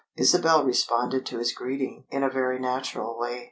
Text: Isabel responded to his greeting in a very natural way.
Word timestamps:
Isabel 0.17 0.63
responded 0.65 1.27
to 1.27 1.37
his 1.37 1.53
greeting 1.53 2.05
in 2.09 2.23
a 2.23 2.29
very 2.31 2.57
natural 2.57 3.15
way. 3.19 3.39